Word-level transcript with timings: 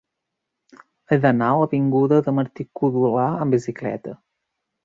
He 1.15 1.19
d'anar 1.25 1.51
a 1.51 1.59
l'avinguda 1.59 2.21
de 2.29 2.35
Martí-Codolar 2.39 3.29
amb 3.47 3.57
bicicleta. 3.59 4.19